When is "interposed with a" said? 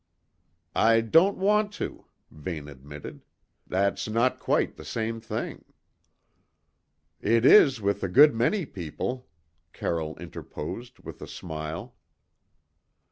10.17-11.27